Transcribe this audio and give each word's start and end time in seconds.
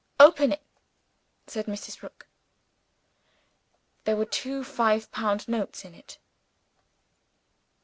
"Open 0.19 0.51
it," 0.51 0.63
said 1.45 1.67
Mrs. 1.67 2.01
Rook. 2.01 2.25
There 4.05 4.15
were 4.17 4.25
two 4.25 4.63
five 4.63 5.11
pound 5.11 5.41
bank 5.41 5.47
notes 5.49 5.85
in 5.85 5.93
it. 5.93 6.17